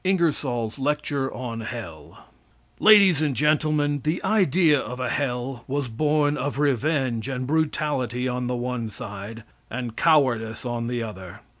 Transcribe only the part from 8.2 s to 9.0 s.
on the one